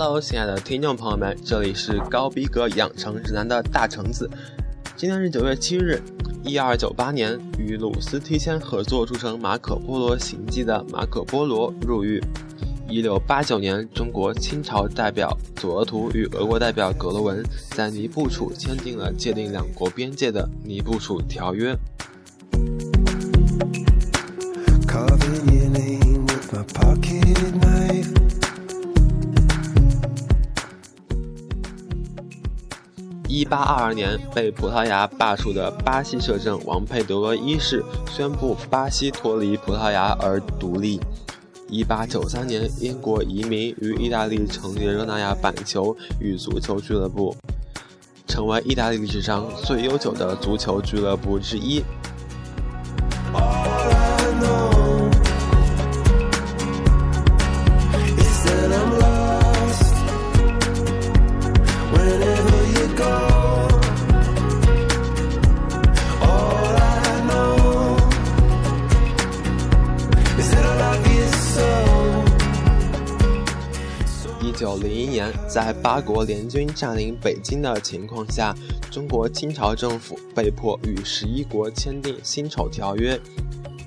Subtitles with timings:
[0.00, 4.30] Hello，亲爱的听众朋友们，这里是高逼格养成指南的大橙子。
[4.96, 6.00] 今天是九月七日，
[6.44, 12.22] 一二九八年，与鲁斯提签合作铸成《马可波罗行记》的马可波罗入狱。
[12.88, 21.74] 一六八九年，中国清朝代表左额图与俄国代表葛罗文在尼布楚签订了界定两国边界的《尼布楚条约》。
[33.28, 40.98] 一八二二年，被葡萄牙罢黜的巴西摄政王佩德罗一世宣布巴西脱离葡萄牙而独立。
[41.68, 47.36] 一八九三年，英国移民于意大利成立热那亚板球与足球俱乐部，
[48.26, 51.58] 成为意大利历史上最悠久的足球俱乐部之。
[51.58, 51.84] 一
[75.18, 78.54] 年，在八国联军占领北京的情况下，
[78.88, 83.16] 中国清朝政府被迫与十一国签订《辛丑条约》。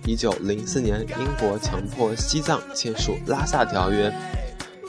[0.06, 4.10] 一九零四年，英国强迫西藏签署《拉萨条约》。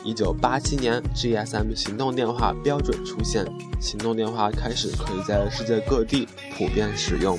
[0.05, 3.47] 一九八七年，GSM 行动电话标准出现，
[3.81, 6.27] 行动电话开始可以在世界各地
[6.59, 7.39] 普遍使用。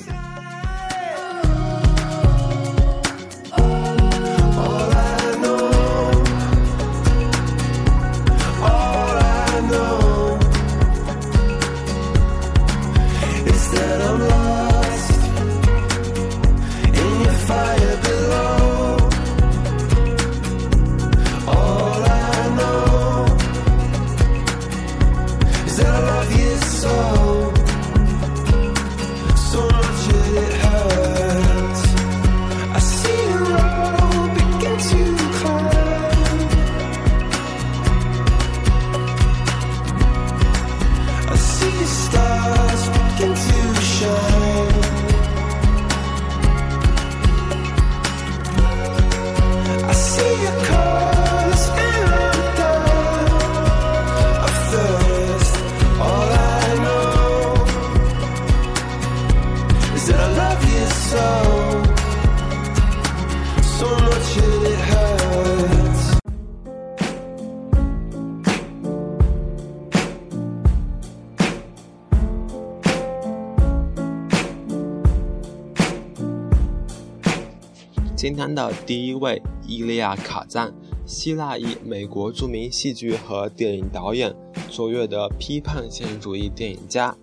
[78.24, 80.72] 今天的第一位伊利亚卡赞，
[81.04, 84.34] 希腊裔美国著名戏剧和电影导演，
[84.70, 87.14] 卓越的批判现实主义电影家，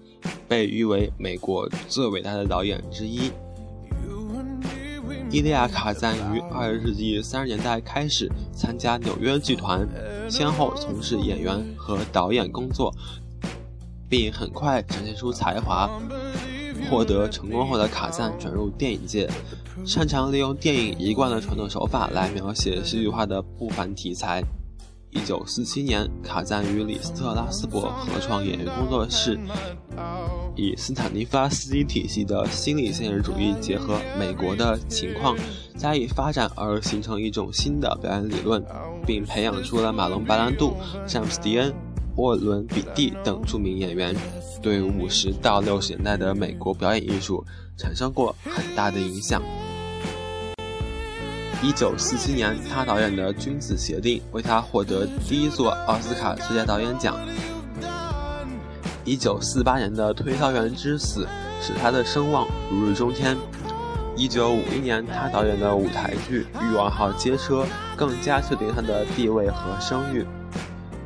[0.48, 3.32] 被誉为美国最伟大的导演之一。
[5.32, 9.90] 伊利亚卡赞于二十世纪三十年代开始参加纽约剧团，
[10.30, 12.94] 先后从事演员和导演工作，
[14.08, 15.90] 并很快展现出才华。
[16.90, 19.30] 获得成功后的卡赞转入电影界，
[19.86, 24.44] 擅长利用电影一贯的传统手法来描写戏剧化的不凡题材。
[25.10, 29.38] 一九四七年，卡赞与李斯特拉斯伯合创演员工作室，
[30.56, 35.38] 以斯坦尼夫拉斯基体系的心理现实主义结合美国的情况
[35.76, 38.64] 加以发展，而形成一种新的表演理论，
[39.06, 41.74] 并培养出了马龙白兰度、詹姆斯迪恩。
[42.18, 44.14] 沃伦·比蒂等著名演员，
[44.62, 47.44] 对五十到六十年代的美国表演艺术
[47.78, 49.42] 产生过很大的影响。
[51.64, 57.16] 一九四七年，他导演的《君子协定》为他获得第一座奥斯卡最佳导演奖。
[59.06, 61.24] 一九四八年的《推销员之死》
[61.62, 63.38] 使他的声望如日中天。
[64.16, 67.64] 一九五一年，他导演的舞台剧《欲望号街车》
[67.96, 70.26] 更加确定他的地位和声誉。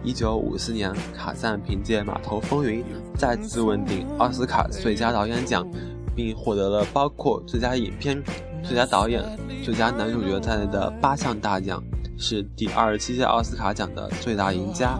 [0.05, 2.81] 一九五四年，卡赞凭借《码头风云》
[3.17, 5.67] 再次问鼎奥斯卡最佳导演奖，
[6.15, 8.23] 并获得了包括最佳影片、
[8.63, 9.23] 最佳导演、
[9.63, 11.83] 最佳男主角在内的八项大奖，
[12.17, 14.99] 是第二十七届奥斯卡奖的最大赢家。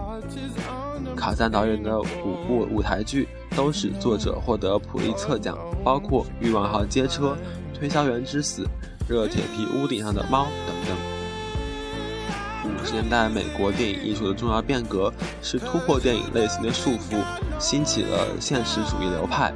[1.16, 7.30] 卡赞导演的五部舞台剧都使作者获得普利策奖，包括《欲望号街车》
[7.80, 8.64] 《推销员之死》
[9.08, 10.98] 《热铁皮屋顶上的猫》等等。
[12.66, 17.24] 五十年代美国电影艺术的重要变革是突破电影类型的束缚，
[17.60, 19.54] 兴起了现实主义流派。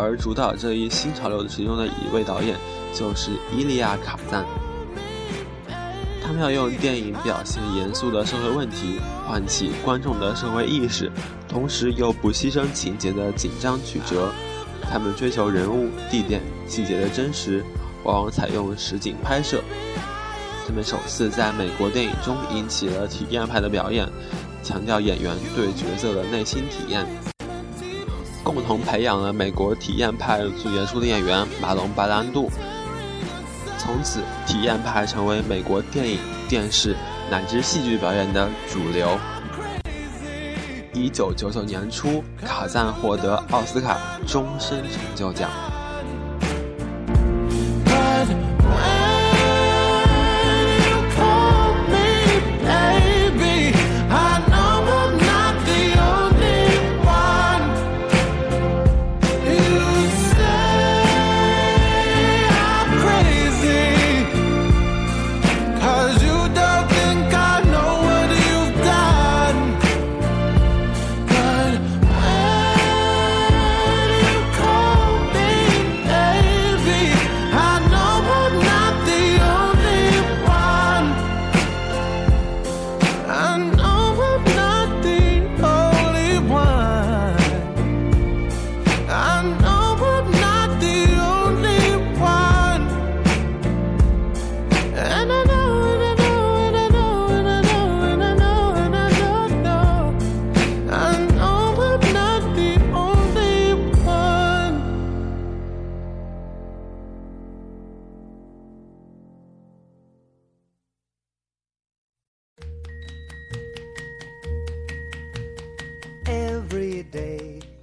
[0.00, 2.56] 而主导这一新潮流的其中的一位导演
[2.94, 4.44] 就是伊利亚卡赞。
[6.22, 11.10] 他们要用电影表现严肃的社会问题，唤起观众的社会意识，
[11.48, 14.30] 同时又不牺牲情节的紧张曲折。
[14.82, 17.64] 他们追求人物、地点、细节的真实，
[18.04, 19.60] 往往采用实景拍摄。
[20.66, 24.08] 他们首次在美国电影中引起了体验派的表演，
[24.62, 27.04] 强调演员对角色的内心体验，
[28.52, 32.50] 共同培养了美国体验派最杰出的演员马龙·白兰度。
[33.78, 36.18] 从此，体验派成为美国电影、
[36.48, 36.96] 电视
[37.30, 39.16] 乃至戏剧表演的主流。
[40.92, 45.48] 一九九九年初，卡赞获得奥斯卡终身成就奖。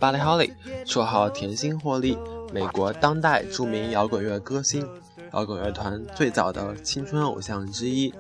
[0.08, 0.54] 巴里·哈利，
[0.86, 2.18] 绰号甜心霍利，
[2.54, 4.88] 美国当代著名摇滚乐歌星，
[5.34, 8.14] 摇滚乐团最早的青春偶像之一。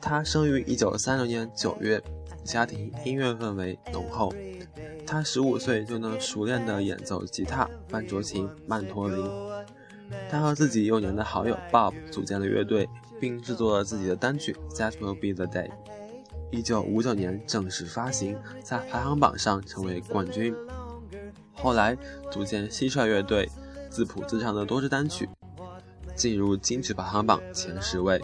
[0.00, 2.00] 他生于1936年9月，
[2.44, 4.32] 家庭音乐氛围浓厚。
[5.04, 9.28] 他15岁就能熟练地演奏吉他、班卓琴、曼陀林。
[10.30, 15.68] 他和自己幼年的好友 Bob 组建了乐队，并制作了自己的单曲《That Will Be the Day》。
[16.52, 20.54] 1959年正式发行，在排行榜上成为冠军。
[21.62, 21.96] 后来
[22.30, 23.48] 组建蟋蟀乐队，
[23.90, 25.28] 自谱自唱的多支单曲，
[26.14, 28.20] 进入金曲排行榜前十位。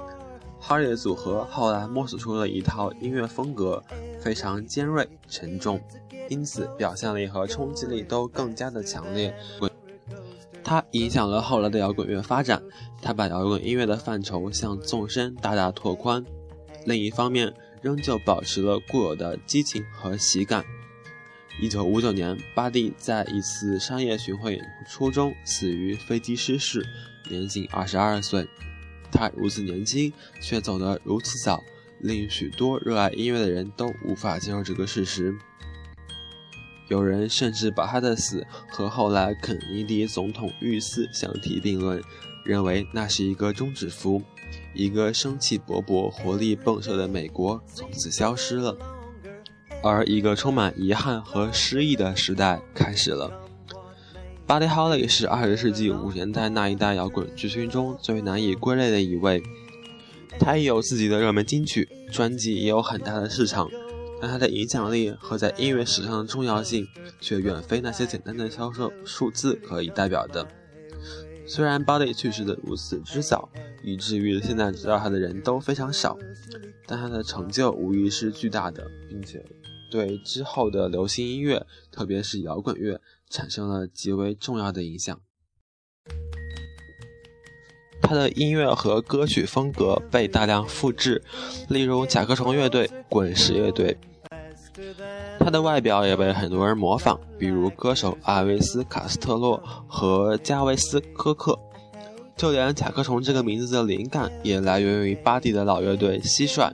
[0.58, 3.82] 哈利的组合后来摸索出了一套音乐风格，
[4.20, 5.80] 非常尖锐沉重，
[6.28, 9.34] 因此表现力和冲击力都更加的强烈。
[10.64, 12.60] 它影响了后来的摇滚乐发展，
[13.00, 16.24] 他把摇滚音乐的范畴向纵深大大拓宽。
[16.86, 20.64] 另一方面，仍旧保持了固有的激情和喜感。
[21.58, 26.86] 一九五九年，巴蒂在一次商业巡回演出中死于飞机失事，
[27.30, 28.46] 年仅二十二岁。
[29.10, 30.12] 他如此年轻，
[30.42, 31.64] 却走得如此早，
[32.00, 35.34] 令许多热爱音乐的人都无法接受这个事实。
[36.88, 42.02] 有人甚至把他的死和后来肯尼迪总统遇刺相提并论，
[42.44, 44.20] 认为那是一个终止符，
[44.74, 48.76] 一个生气勃勃、活力迸射的美国从此消失了。
[49.82, 53.30] 而一个充满遗憾和失意的时代开始了。
[54.46, 59.42] 巴蒂·哈利是二十世纪五十年代那一代摇滚巨星中最难以归类的一位。
[60.38, 63.68] 他也有自己的热门金曲，专辑也有很大的市场，
[64.20, 66.86] 但他的影响力和在音乐史上的重要性
[67.20, 70.46] 却远非那些简单的销售数字可以代表的。
[71.46, 73.48] 虽然巴蒂去世的如此之早，
[73.82, 76.18] 以至于现在知道他的人都非常少，
[76.86, 79.44] 但他的成就无疑是巨大的，并且。
[79.96, 83.00] 对之后的流行音乐，特别是摇滚乐，
[83.30, 85.18] 产生了极为重要的影响。
[88.02, 91.22] 他的音乐和歌曲风格被大量复制，
[91.70, 93.96] 例如甲壳虫乐队、滚石乐队。
[95.38, 99.56] 他的外表也被很多人模仿，比如歌手阿维斯·卡斯特洛
[99.88, 101.58] 和加维斯·科克。
[102.36, 106.70] 就连甲壳虫这个名字的灵感，也来源于巴蒂的老乐队蟋蟀。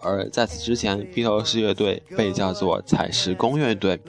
[0.00, 4.00] 而在此之前，披头士乐队被叫做采石工乐队。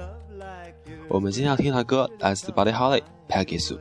[1.07, 3.77] 我们今天要听的歌来自 Buddy Holly，《Peggy Sue》。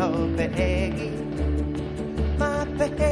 [0.00, 1.10] called Peggy,
[2.38, 3.09] my Peggy.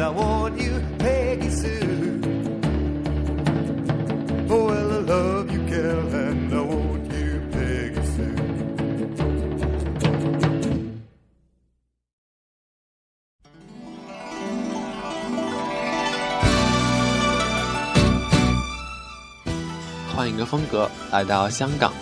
[0.00, 2.22] I want you, Peggy Sue.
[4.48, 8.34] Oh, well, I love you, gal, and I want you, Peggy Sue.
[20.16, 21.92] 换一个风格，来到香港。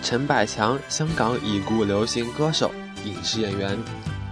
[0.00, 2.70] 陈百强，香港已故流行歌手、
[3.04, 3.76] 影视演员。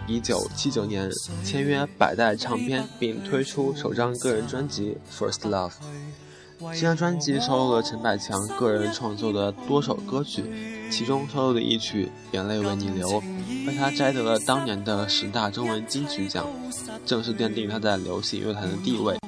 [0.09, 1.11] 一九七九年
[1.45, 5.71] 签约百代唱片，并推出首张个人专辑《First Love》。
[6.73, 10.43] 这张专辑收录了陈百强个人创作的多首歌曲，
[10.91, 13.07] 其中收录的一曲《眼泪为你流》，
[13.67, 16.47] 为他摘得了当年的十大中文金曲奖，
[17.05, 19.19] 正式奠定他在流行乐坛的地位。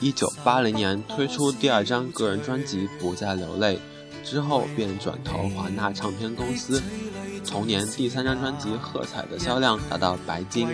[0.00, 3.76] 一九八零年推出第二张个人专辑《不再流泪》，
[4.28, 6.82] 之后便转投华纳唱片公司。
[7.48, 10.68] 同年第三张专辑《喝彩》的销量达到白金。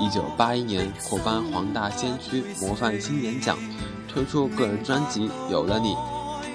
[0.00, 3.58] 一九八一年获颁黄大仙区模范青年奖，
[4.08, 5.94] 推出个人专辑《有了你》，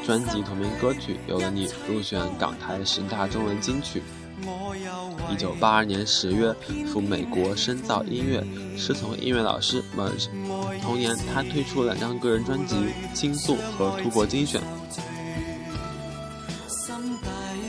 [0.05, 4.01] 专辑同名歌曲《有了你》入选港台十大中文金曲。
[5.31, 6.53] 一九八二年十月
[6.91, 8.43] 赴美国深造音乐，
[8.77, 10.27] 师从音乐老师 Merge。
[10.81, 12.75] 同年，他推出两张个人专辑
[13.13, 14.61] 《倾诉》和《突破精选》。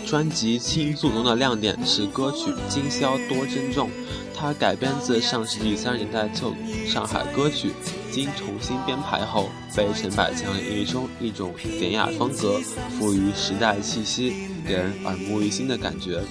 [0.06, 3.88] 专辑《倾诉》中的亮点是歌曲《今宵多珍重》，
[4.32, 6.54] 它改编自上世纪三十年代旧
[6.86, 7.72] 上海歌曲，
[8.12, 12.60] 经重新编排后，被陈百强演绎出一种典雅风格
[13.00, 14.32] 赋予时代气息，
[14.64, 16.20] 给人耳目一新的感觉。《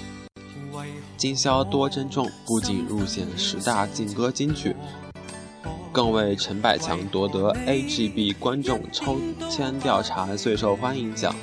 [1.18, 4.74] 今宵多珍重》不仅入选十大劲歌金曲，
[5.92, 11.36] 更为陈百强夺得 AGB 观众抽签调查最受欢迎奖。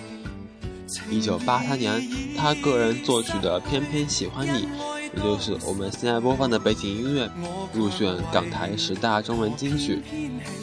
[1.09, 2.01] 一九八三年，
[2.35, 4.67] 他个人作曲的《偏偏喜欢你》，
[5.15, 7.29] 也就是我们现在播放的背景音乐，
[7.73, 10.01] 入选港台十大中文金曲。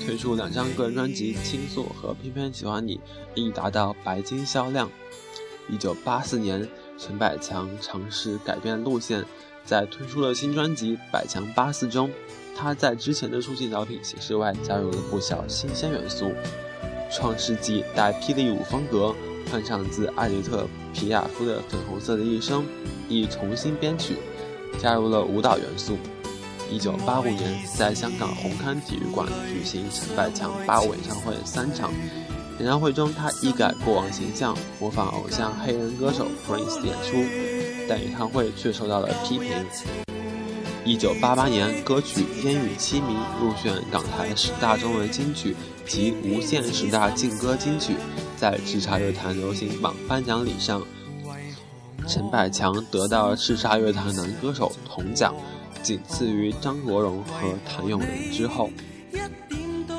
[0.05, 2.97] 推出两张个人专辑《倾诉》和《偏偏喜欢你》，
[3.35, 4.91] 亦达到白金销量。
[5.69, 9.25] 一九八四年，陈百强尝试改变路线，
[9.65, 12.11] 在推出了新专辑《百强八四》中，
[12.57, 16.33] 他在之前的抒情小品形式外加入了不少新鲜元素，
[17.13, 19.15] 创世纪带霹雳舞风格。
[19.51, 20.63] 翻唱自艾迪特·
[20.95, 22.63] 皮亚夫的《粉红色的一生》，
[23.09, 24.17] 亦重新编曲，
[24.81, 25.99] 加入了舞蹈元素。
[26.71, 31.91] 一九八五年，在香港红磡体育馆举行陈百强八五演唱会三场，
[32.61, 37.17] 演唱会中他一改过往形象，模仿偶像黑人歌手 Prince 演出，
[37.89, 39.51] 但演唱会却受到了批评。
[40.85, 43.15] 一九八八年，歌曲《烟雨凄迷》
[43.45, 47.95] 入选港台十大中文金曲及无线十大劲歌金曲。
[48.41, 50.83] 在叱咤乐坛流行榜颁奖礼上，
[52.09, 55.35] 陈百强得到叱咤乐坛男歌手铜奖，
[55.83, 58.71] 仅次于张国荣和谭咏麟之后。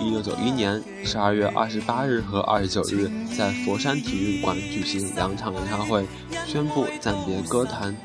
[0.01, 6.03] 一九九一年十二月二十八日和二十九日，在佛山体育馆举行两场演唱会，
[6.47, 7.95] 宣布暂别歌坛。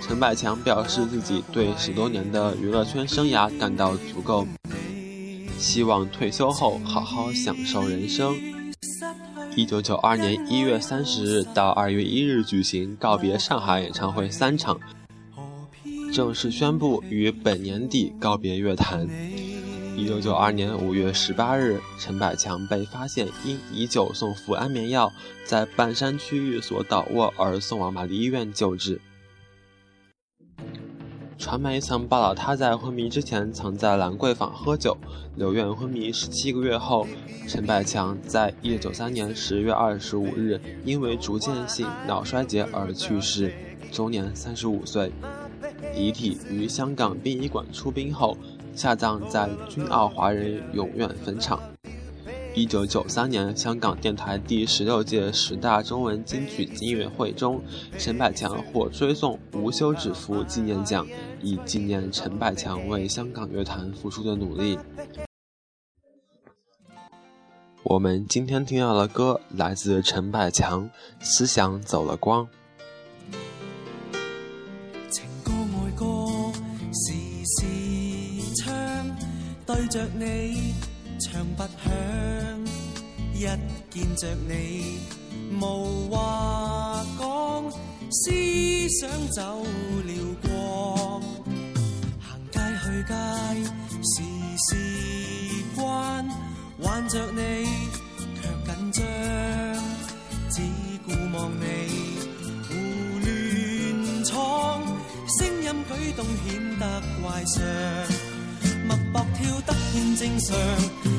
[0.00, 4.46] 陈百强表示自己对十多年的娱乐圈生涯感到足够。
[5.58, 8.34] 希望退休后好好享受人生。
[9.54, 14.80] 一九九二年一月三十日到二月一日举行告别上海演唱会三场，
[16.10, 19.06] 正式宣布于本年底告别乐坛。
[19.94, 25.12] 一九九二年五月十八日，陈百强被发现因以酒送服安眠药，
[25.44, 28.98] 在半山区域所倒卧而送往玛丽医院救治。
[31.42, 34.96] 传媒曾报道他在昏迷之前曾在兰桂坊喝酒，
[35.34, 37.04] 留院昏迷十七个月后，
[37.48, 43.52] 陈百强在一九九三年十月二十五日因为逐渐性脑衰竭而去世，
[43.90, 45.10] 终年三十五岁。
[45.96, 48.38] 遗体于香港殡仪馆出殡后。
[48.74, 51.60] 下葬在君澳华人永远坟场。
[52.54, 57.62] 一九九三年，香港电台第十六届十大中文金曲音乐会中，
[57.98, 61.06] 陈百强获追送无休止符纪念奖，
[61.40, 64.78] 以纪念陈百强为香港乐坛付出的努力。
[67.84, 70.84] 我们今天听到的歌来自陈百强，
[71.20, 72.46] 《思想走了光》。
[79.88, 80.72] 着你
[81.22, 81.92] 唱不响，
[83.32, 83.40] 一
[83.90, 84.98] 见着你
[85.60, 87.70] 无话讲，
[88.10, 88.30] 思
[88.88, 90.12] 想走了
[90.42, 91.22] 光。
[92.18, 93.14] 行街去街
[94.02, 94.14] 时
[94.66, 94.70] 时
[95.76, 96.26] 关，
[96.80, 97.40] 挽着你
[98.40, 99.04] 却紧张，
[100.50, 100.60] 只
[101.04, 101.62] 顾望你
[102.68, 102.70] 胡
[103.20, 104.82] 乱闯，
[105.38, 106.82] 声音举动显得
[107.22, 107.62] 怪相。
[109.12, 110.56] 搏跳得欠正常，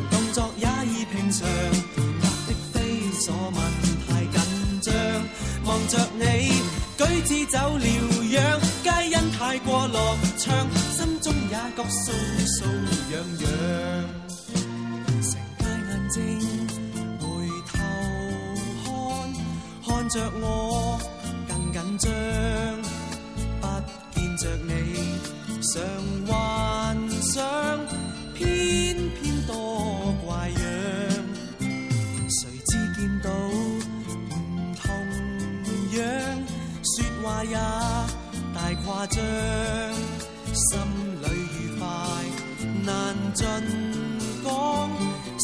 [0.10, 3.58] 動作也已平常，壓的非所問
[4.08, 4.36] 太緊
[4.82, 4.94] 張。
[5.66, 6.24] 望着你
[6.98, 9.96] 舉止走了樣，皆因太過樂
[10.38, 10.50] 暢，
[10.98, 12.12] 心中也覺酥
[12.48, 12.58] 酥
[13.10, 13.46] 癢癢。
[15.22, 16.18] 成街眼睛
[17.20, 17.24] 回
[17.72, 17.74] 頭
[18.84, 18.88] 看，
[19.86, 21.00] 看着我
[21.48, 22.12] 更緊張，
[23.62, 23.64] 不
[24.16, 24.72] 見着你
[25.62, 25.72] 常
[26.28, 27.13] 幻。
[27.34, 27.44] 想
[28.36, 30.60] 偏偏多怪样，
[32.30, 34.86] 谁知见到唔同
[35.98, 36.04] 样，
[36.84, 37.56] 说话也
[38.54, 39.18] 大夸张，
[40.54, 40.78] 心
[41.24, 41.88] 里愉快
[42.86, 43.48] 难尽
[44.44, 44.92] 讲，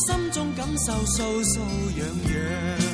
[0.06, 1.60] 心中感受酥酥
[1.98, 2.89] 痒痒。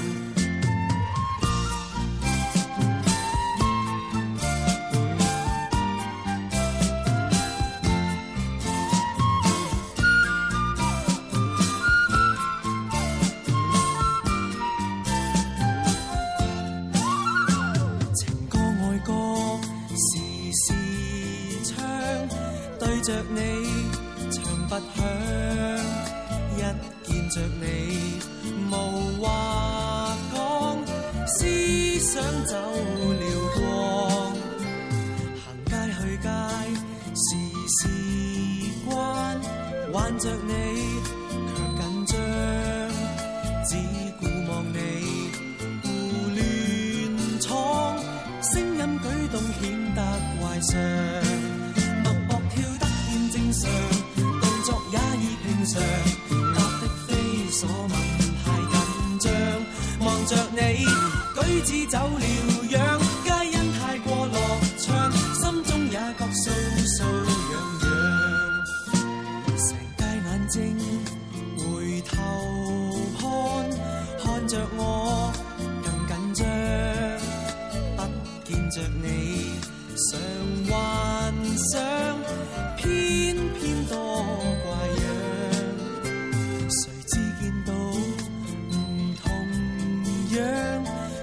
[50.74, 50.95] 怪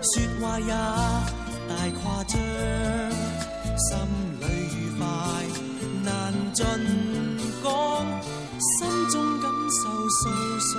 [0.02, 0.66] 说话也
[1.68, 2.36] 大夸张，
[3.78, 3.96] 心
[4.40, 5.06] 里愉快
[6.02, 6.66] 难尽
[7.62, 7.70] 讲，
[8.58, 10.20] 心中感受酥
[10.58, 10.72] 酥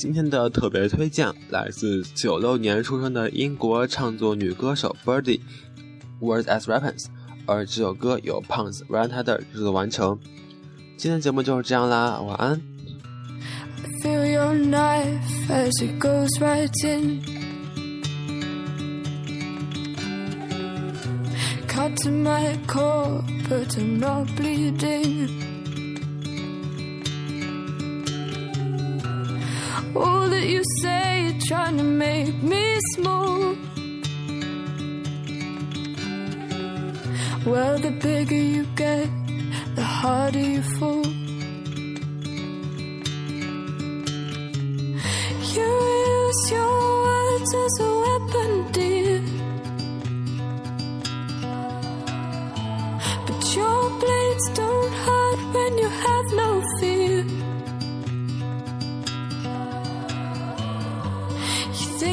[0.00, 7.04] 今天的特别推荐来自九六年出生的英国唱作女歌手 Birdy，Words as Weapons，
[7.44, 10.18] 而这首歌由 Pons Ryan Tedder 制作完成。
[10.96, 12.58] 今天节目就是这样啦，晚安。
[29.96, 33.56] All that you say, you're trying to make me small.
[37.44, 39.08] Well, the bigger you get,
[39.74, 41.09] the harder you fall.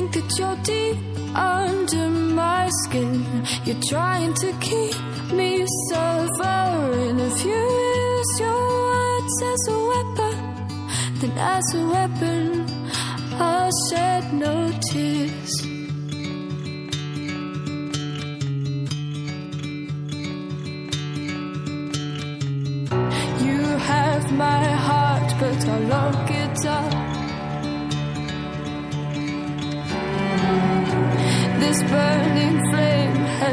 [0.08, 0.98] think that you're deep
[1.36, 3.26] under my skin.
[3.66, 4.96] You're trying to keep
[5.32, 7.20] me suffering.
[7.20, 7.64] If you
[8.06, 10.36] use your words as a weapon,
[11.20, 12.66] then as a weapon,
[13.40, 15.66] I'll shed no tears.
[23.46, 26.07] You have my heart, but I'll.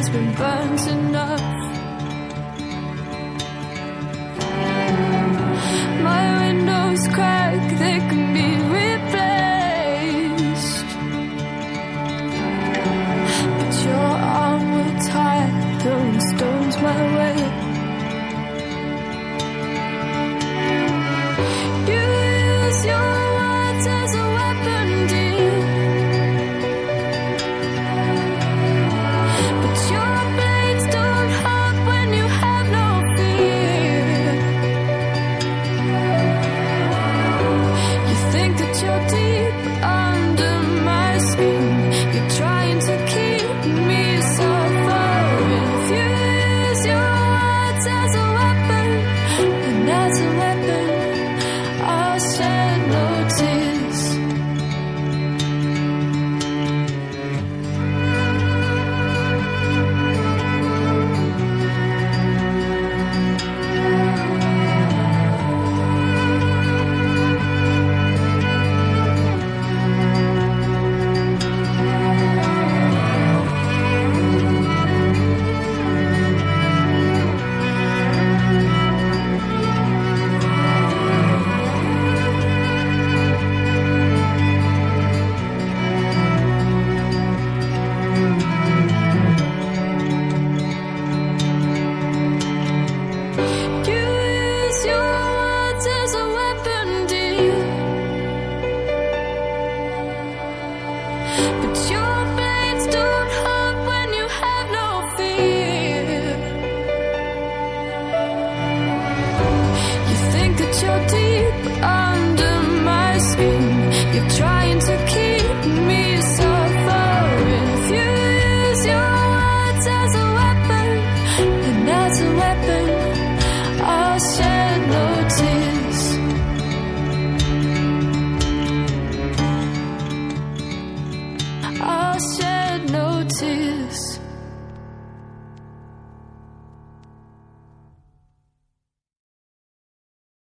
[0.04, 1.53] has been burnt enough.
[52.36, 52.63] time